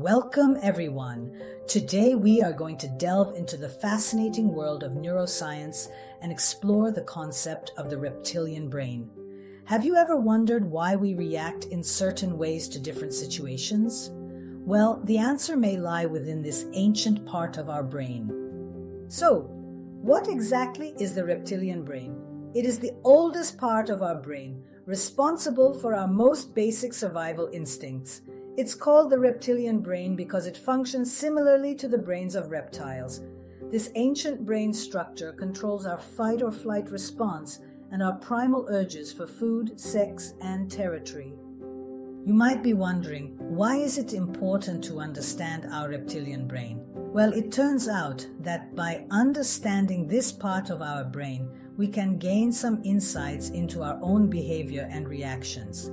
[0.00, 1.42] Welcome, everyone.
[1.66, 5.88] Today, we are going to delve into the fascinating world of neuroscience
[6.22, 9.10] and explore the concept of the reptilian brain.
[9.64, 14.12] Have you ever wondered why we react in certain ways to different situations?
[14.64, 18.30] Well, the answer may lie within this ancient part of our brain.
[19.08, 22.50] So, what exactly is the reptilian brain?
[22.54, 28.22] It is the oldest part of our brain, responsible for our most basic survival instincts.
[28.58, 33.20] It's called the reptilian brain because it functions similarly to the brains of reptiles.
[33.70, 37.60] This ancient brain structure controls our fight or flight response
[37.92, 41.34] and our primal urges for food, sex, and territory.
[42.26, 46.84] You might be wondering, why is it important to understand our reptilian brain?
[46.94, 52.50] Well, it turns out that by understanding this part of our brain, we can gain
[52.50, 55.92] some insights into our own behavior and reactions.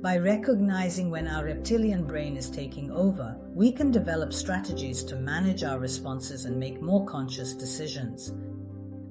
[0.00, 5.62] By recognizing when our reptilian brain is taking over, we can develop strategies to manage
[5.62, 8.32] our responses and make more conscious decisions.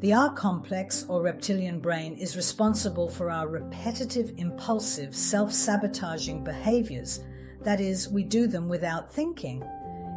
[0.01, 7.23] The R complex or reptilian brain is responsible for our repetitive, impulsive, self sabotaging behaviors.
[7.61, 9.63] That is, we do them without thinking.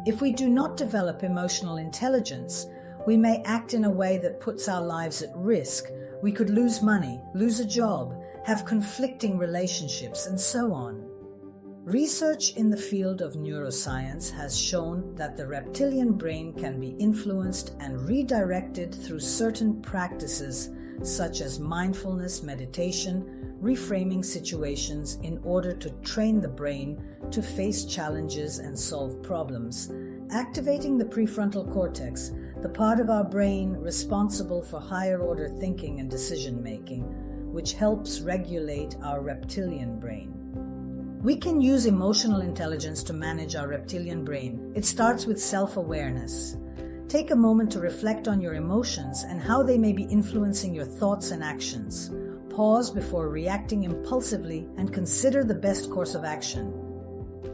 [0.07, 2.65] If we do not develop emotional intelligence,
[3.05, 5.85] we may act in a way that puts our lives at risk.
[6.21, 11.03] We could lose money, lose a job, have conflicting relationships, and so on.
[11.83, 17.75] Research in the field of neuroscience has shown that the reptilian brain can be influenced
[17.79, 20.69] and redirected through certain practices
[21.01, 28.59] such as mindfulness meditation, reframing situations in order to train the brain to face challenges
[28.59, 29.91] and solve problems,
[30.29, 36.11] activating the prefrontal cortex, the part of our brain responsible for higher order thinking and
[36.11, 37.24] decision making
[37.55, 40.33] which helps regulate our reptilian brain.
[41.23, 44.73] We can use emotional intelligence to manage our reptilian brain.
[44.75, 46.57] It starts with self awareness.
[47.07, 50.83] Take a moment to reflect on your emotions and how they may be influencing your
[50.83, 52.11] thoughts and actions.
[52.49, 56.73] Pause before reacting impulsively and consider the best course of action.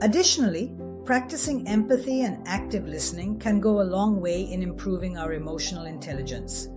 [0.01, 0.73] Additionally,
[1.05, 6.69] practicing empathy and active listening can go a long way in improving our emotional intelligence.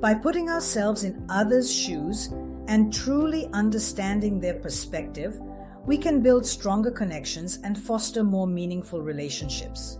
[0.00, 2.30] By putting ourselves in others' shoes
[2.68, 5.40] and truly understanding their perspective,
[5.86, 9.98] we can build stronger connections and foster more meaningful relationships.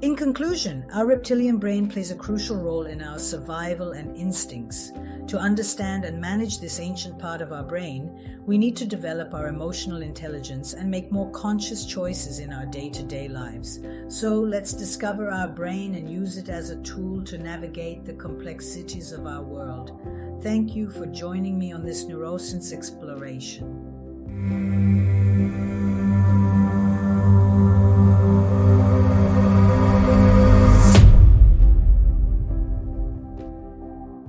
[0.00, 4.92] In conclusion, our reptilian brain plays a crucial role in our survival and instincts.
[5.34, 9.48] To understand and manage this ancient part of our brain, we need to develop our
[9.48, 13.80] emotional intelligence and make more conscious choices in our day to day lives.
[14.06, 19.10] So let's discover our brain and use it as a tool to navigate the complexities
[19.10, 20.00] of our world.
[20.40, 25.33] Thank you for joining me on this neuroscience exploration.